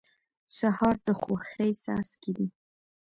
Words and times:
سهار 0.57 0.95
د 1.05 1.07
خوښۍ 1.21 1.71
څاڅکي 1.83 2.31
دي. 2.37 2.47